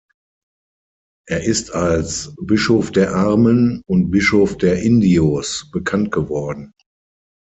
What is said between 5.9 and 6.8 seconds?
geworden.